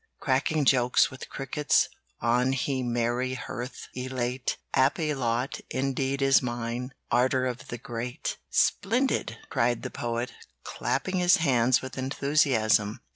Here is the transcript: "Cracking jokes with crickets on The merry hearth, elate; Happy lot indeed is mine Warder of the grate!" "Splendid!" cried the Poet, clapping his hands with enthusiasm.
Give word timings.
"Cracking 0.19 0.65
jokes 0.65 1.11
with 1.11 1.29
crickets 1.29 1.87
on 2.19 2.55
The 2.65 2.81
merry 2.81 3.35
hearth, 3.35 3.87
elate; 3.93 4.57
Happy 4.73 5.13
lot 5.13 5.61
indeed 5.69 6.23
is 6.23 6.41
mine 6.41 6.95
Warder 7.11 7.45
of 7.45 7.67
the 7.67 7.77
grate!" 7.77 8.39
"Splendid!" 8.49 9.37
cried 9.51 9.83
the 9.83 9.91
Poet, 9.91 10.33
clapping 10.63 11.17
his 11.17 11.37
hands 11.37 11.83
with 11.83 11.99
enthusiasm. 11.99 13.01